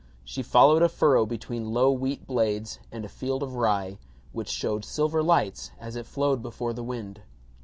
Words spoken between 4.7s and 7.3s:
silver lights as it flowed before the wind.